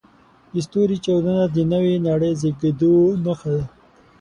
د 0.53 0.55
ستوري 0.65 0.97
چاودنه 1.05 1.37
د 1.49 1.57
نوې 1.73 1.95
نړۍ 2.07 2.31
د 2.35 2.37
زېږېدو 2.41 2.93
نښه 3.23 3.51
ده. 3.57 3.65